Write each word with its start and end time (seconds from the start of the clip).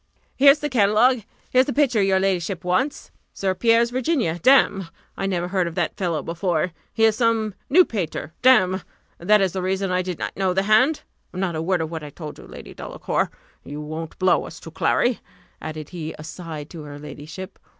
"Here's 0.35 0.57
the 0.57 0.67
catalogue; 0.67 1.21
here's 1.51 1.67
the 1.67 1.73
picture 1.73 2.01
your 2.01 2.19
ladyship 2.19 2.63
wants. 2.63 3.11
St. 3.35 3.59
Pierre's 3.59 3.91
Virginia: 3.91 4.39
damme! 4.41 4.87
I 5.15 5.27
never 5.27 5.49
heard 5.49 5.67
of 5.67 5.75
that 5.75 5.95
fellow 5.95 6.23
before 6.23 6.71
he 6.91 7.03
is 7.03 7.15
some 7.15 7.53
new 7.69 7.85
painter, 7.85 8.33
damme! 8.41 8.81
that 9.19 9.41
is 9.41 9.53
the 9.53 9.61
reason 9.61 9.91
I 9.91 10.01
did 10.01 10.17
not 10.17 10.35
know 10.35 10.53
the 10.55 10.63
hand. 10.63 11.03
Not 11.35 11.55
a 11.55 11.61
word 11.61 11.81
of 11.81 11.91
what 11.91 12.03
I 12.03 12.09
told 12.09 12.39
you, 12.39 12.47
Lady 12.47 12.73
Delacour 12.73 13.29
you 13.63 13.79
won't 13.79 14.17
blow 14.17 14.45
us 14.45 14.59
to 14.61 14.71
Clary," 14.71 15.19
added 15.61 15.89
he 15.89 16.15
aside 16.17 16.71
to 16.71 16.81
her 16.81 16.97
ladyship. 16.97 17.59